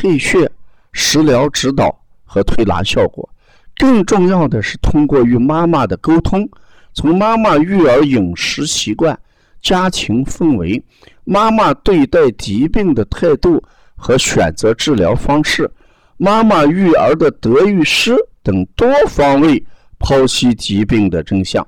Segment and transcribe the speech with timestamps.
[0.00, 0.48] 配穴、
[0.92, 1.92] 食疗指导
[2.24, 3.28] 和推拿效果，
[3.76, 6.48] 更重要的是通过与妈妈的沟通，
[6.94, 9.18] 从妈妈育儿饮食习惯、
[9.60, 10.80] 家庭氛围、
[11.24, 13.60] 妈妈对待疾病的态度
[13.96, 15.68] 和选择治疗方式、
[16.16, 19.60] 妈妈育儿的得与失等多方位
[19.98, 21.66] 剖析疾病的真相。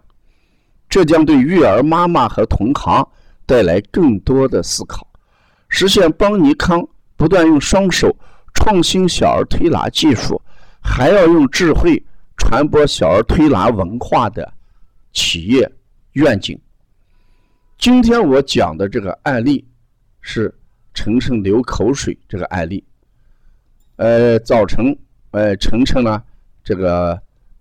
[0.88, 3.04] 这将对育儿妈妈和同行
[3.44, 5.04] 带来更多的思考，
[5.68, 6.86] 实现邦尼康。
[7.20, 8.16] 不断用双手
[8.54, 10.40] 创新小儿推拿技术，
[10.80, 12.02] 还要用智慧
[12.38, 14.50] 传播小儿推拿文化的
[15.12, 15.70] 企业
[16.12, 16.58] 愿景。
[17.76, 19.62] 今天我讲的这个案例
[20.22, 20.50] 是
[20.94, 22.82] 晨晨流口水这个案例。
[23.96, 24.96] 呃，早晨，
[25.32, 26.22] 呃，晨晨呢，
[26.64, 27.14] 这个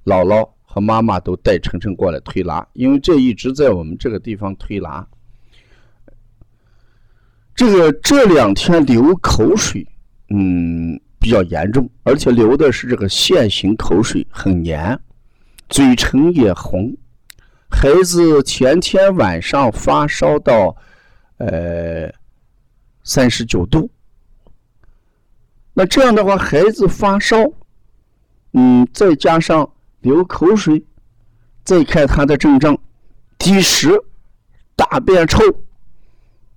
[0.05, 5.05] 姥姥和妈妈都带晨晨过来推拿，因为这一直在我们这个地方推拿。
[7.59, 9.85] 这个这两天流口水，
[10.29, 14.97] 嗯，比较严重，而且流的是这个线形口水，很黏，
[15.67, 16.95] 嘴唇也红。
[17.69, 20.73] 孩子前天晚上发烧到，
[21.39, 22.09] 呃，
[23.03, 23.91] 三十九度。
[25.73, 27.43] 那这样的话，孩子发烧，
[28.53, 30.81] 嗯，再加上流口水，
[31.65, 32.77] 再看他的症状，
[33.37, 34.01] 积食，
[34.77, 35.43] 大便臭。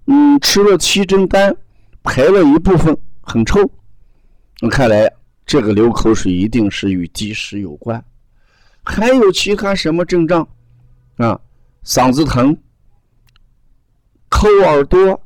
[0.07, 1.57] 嗯，吃了七珍丹，
[2.03, 3.61] 排了一部分，很臭。
[4.61, 5.11] 那看来
[5.47, 8.05] 这个流口水一定是与积食有关。
[8.83, 10.47] 还有其他什么症状
[11.19, 11.41] 啊？
[11.85, 12.57] 嗓子疼、
[14.29, 15.21] 抠耳朵、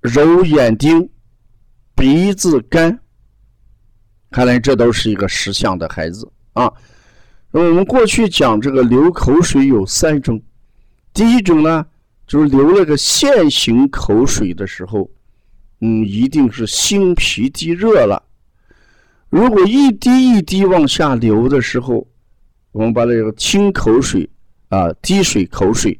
[0.00, 1.08] 揉眼睛、
[1.94, 2.98] 鼻子干。
[4.30, 6.72] 看来这都是一个实相的孩子啊。
[7.50, 10.42] 我们过去讲这个流口水有三种，
[11.12, 11.86] 第一种呢。
[12.26, 15.10] 就是流了个线形口水的时候，
[15.80, 18.22] 嗯，一定是心脾积热了。
[19.28, 22.06] 如果一滴一滴往下流的时候，
[22.70, 24.28] 我们把这个清口水
[24.68, 25.98] 啊，滴水口水，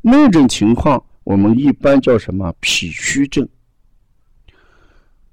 [0.00, 2.52] 那种情况我们一般叫什么？
[2.60, 3.48] 脾虚症。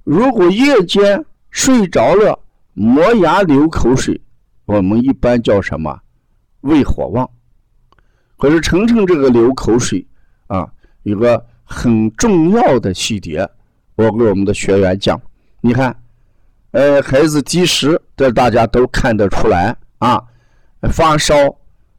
[0.03, 2.39] 如果夜间睡着了，
[2.73, 4.21] 磨牙流口水，
[4.65, 5.99] 我们一般叫什么？
[6.61, 7.29] 胃火旺。
[8.37, 10.05] 可是晨晨这个流口水。
[10.49, 10.67] 啊，
[11.03, 13.47] 有个很重要的细节，
[13.95, 15.19] 我给我们的学员讲。
[15.61, 15.95] 你看，
[16.71, 20.21] 呃，孩子积食，这大家都看得出来啊。
[20.91, 21.35] 发烧，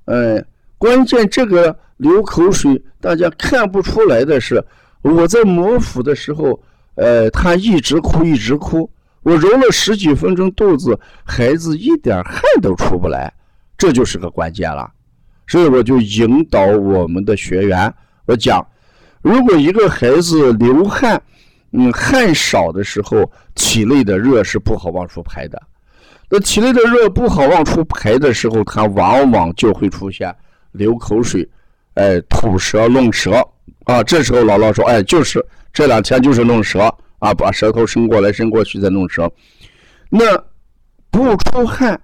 [0.06, 0.43] 呃，
[0.78, 4.65] 关键这个流口水，大家看不出来的是，
[5.03, 6.60] 我在摩腹的时候，
[6.97, 8.91] 呃，他一直哭，一直哭。
[9.22, 13.33] 我揉了十几分钟肚子，孩子一点汗都出不来，
[13.78, 14.91] 这就是个关键了。
[15.47, 17.94] 所以我就引导我们的学员。
[18.31, 18.65] 我讲，
[19.23, 21.21] 如果一个孩子流汗，
[21.73, 25.61] 嗯，汗少的时候，体内的热是不好往出排的。
[26.29, 30.33] 那体内的热不好往出排的时候，他往往就会出现
[30.71, 31.49] 流口水，
[31.95, 33.45] 哎，吐舌、弄舌
[33.85, 34.01] 啊。
[34.05, 36.83] 这时候姥姥说：“哎，就是这两天就是弄舌
[37.19, 39.29] 啊，把舌头伸过来、伸过去再弄舌。”
[40.09, 40.23] 那
[41.11, 42.01] 不出汗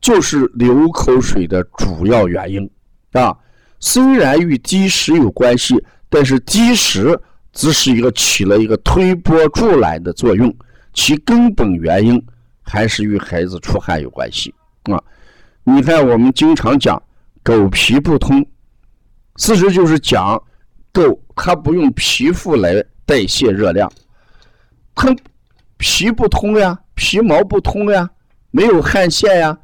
[0.00, 2.68] 就是流口水的主要原因
[3.12, 3.36] 啊。
[3.80, 5.74] 虽然与积食有关系，
[6.10, 7.18] 但是积食
[7.52, 10.54] 只是一个起了一个推波助澜的作用，
[10.92, 12.22] 其根本原因
[12.62, 14.54] 还是与孩子出汗有关系
[14.84, 15.02] 啊！
[15.64, 17.02] 你看，我们经常讲
[17.42, 18.46] 狗皮不通，
[19.36, 20.40] 事实就是讲
[20.92, 23.90] 狗它不用皮肤来代谢热量，
[24.94, 25.16] 它
[25.78, 28.08] 皮不通呀，皮毛不通呀，
[28.50, 29.58] 没有汗腺呀，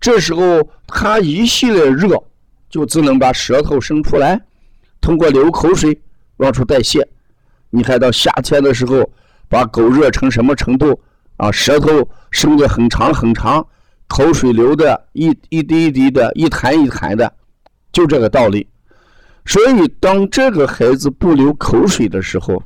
[0.00, 2.22] 这时候它一系列热。
[2.70, 4.40] 就只能把舌头伸出来，
[5.00, 6.00] 通过流口水
[6.36, 7.06] 往出代谢。
[7.68, 9.10] 你看到夏天的时候，
[9.48, 10.98] 把狗热成什么程度
[11.36, 11.50] 啊？
[11.50, 13.66] 舌头伸得很长很长，
[14.06, 17.32] 口水流的一一滴一滴的，一弹一弹的，
[17.92, 18.66] 就这个道理。
[19.46, 22.62] 所以，当这个孩子不流口水的时候，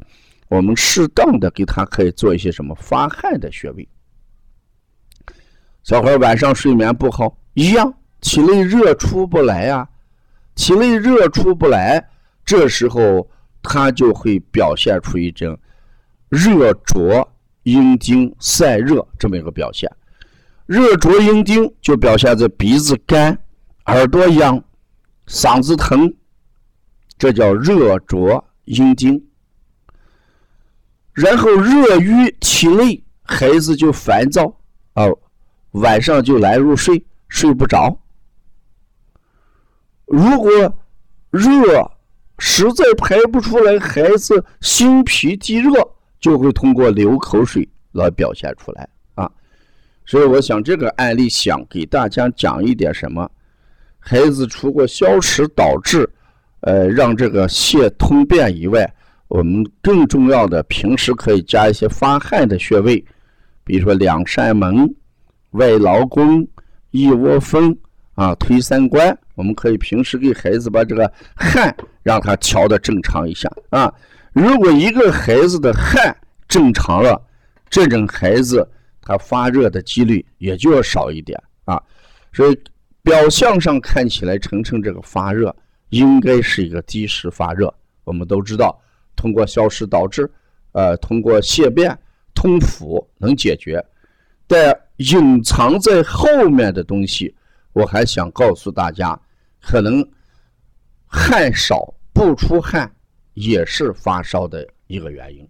[0.48, 3.88] 我们适当的给他可以做一些什么发汗的穴位。
[5.82, 9.88] 小孩晚上睡眠不好，一样体内热出不来呀。
[10.54, 12.08] 体内热出不来，
[12.44, 13.28] 这时候
[13.62, 15.58] 他就会表现出一种
[16.28, 17.28] 热灼
[17.64, 19.90] 阴茎散热这么一个表现。
[20.66, 23.38] 热灼阴茎就表现在鼻子干、
[23.86, 24.62] 耳朵痒、
[25.26, 26.14] 嗓子疼，
[27.18, 29.28] 这叫热灼阴茎。
[31.12, 34.56] 然后热瘀体内，孩子就烦躁
[34.94, 35.04] 啊，
[35.72, 38.00] 晚上就难入睡，睡不着。
[40.14, 40.50] 如果
[41.32, 41.90] 热
[42.38, 45.72] 实在排不出来，孩子心脾积热，
[46.20, 49.28] 就会通过流口水来表现出来啊。
[50.06, 53.28] 所以，我想这个案例想给大家讲一点什么？
[53.98, 56.08] 孩子除过消食导滞，
[56.60, 58.88] 呃，让这个泻通便以外，
[59.26, 63.04] 我们更重要的，平时可以加一些发汗的穴位，
[63.64, 64.94] 比如说两扇门、
[65.50, 66.46] 外劳宫、
[66.92, 67.76] 一窝蜂
[68.14, 69.18] 啊、推三关。
[69.34, 73.92] 我们可以平时给孩子把这个汗让他调的正常一下啊。
[74.32, 76.16] 如果一个孩子的汗
[76.48, 77.20] 正常了，
[77.68, 78.68] 这种孩子。
[79.06, 81.78] 他发热的几率也就要少一点啊，
[82.32, 82.58] 所以
[83.02, 85.54] 表象上看起来，晨晨这个发热
[85.90, 87.70] 应该是一个积食发热。
[88.04, 88.80] 我们都知道，
[89.14, 90.26] 通过消食导致，
[90.72, 91.94] 呃，通过泻便
[92.34, 93.84] 通腑能解决。
[94.46, 97.34] 但隐藏在后面的东西，
[97.74, 99.20] 我还想告诉大家，
[99.60, 100.02] 可能
[101.06, 102.90] 汗少不出汗
[103.34, 105.46] 也是发烧的一个原因。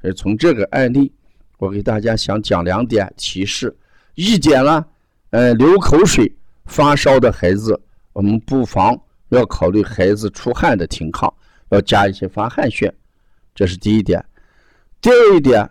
[0.00, 1.12] 所以从这个案例。
[1.58, 3.72] 我给大家想讲两点提示，
[4.16, 4.84] 一点呢，
[5.30, 6.34] 呃，流口水
[6.64, 7.80] 发烧的孩子，
[8.12, 11.32] 我们不妨要考虑孩子出汗的情况，
[11.68, 12.92] 要加一些发汗穴，
[13.54, 14.24] 这是第一点。
[15.00, 15.70] 第二一点，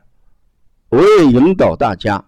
[0.88, 2.24] 我也引导大家，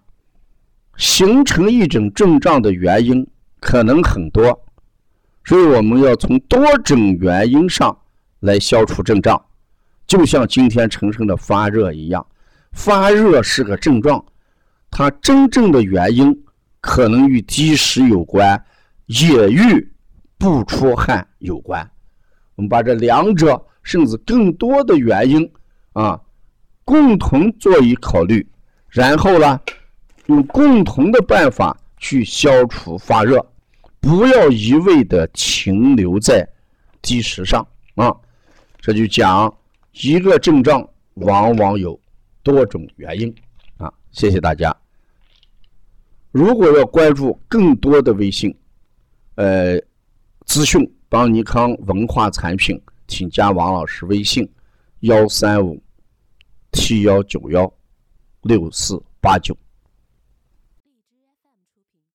[0.97, 3.25] 形成一种症状的原因
[3.63, 4.65] 可能很多，
[5.45, 7.97] 所以我们要从多种原因上
[8.41, 9.41] 来消除症状，
[10.05, 12.23] 就像今天晨晨的发热一样。
[12.73, 14.23] 发热是个症状，
[14.91, 16.43] 它真正的原因
[16.81, 18.61] 可能与积食有关，
[19.05, 19.91] 也与
[20.37, 21.89] 不出汗有关。
[22.55, 25.49] 我们把这两者甚至更多的原因
[25.93, 26.19] 啊，
[26.83, 28.45] 共同做以考虑，
[28.89, 29.59] 然后呢，
[30.25, 33.43] 用共同的办法去消除发热，
[34.03, 36.47] 不要一味的停留在
[37.01, 38.15] 积食上啊。
[38.79, 39.51] 这就讲
[39.93, 41.99] 一个症状往往有。
[42.45, 43.33] 多种原因
[43.77, 44.75] 啊，谢谢大家。
[46.29, 48.53] 如果要关注更多的微信，
[49.35, 49.79] 呃，
[50.45, 52.77] 资讯邦尼康文化产品，
[53.07, 54.45] 请加王老师微信：
[54.99, 55.81] 幺三五
[56.73, 57.73] 七幺九幺
[58.41, 59.55] 六四八九。